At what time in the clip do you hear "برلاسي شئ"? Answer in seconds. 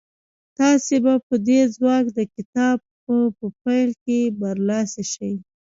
4.39-5.33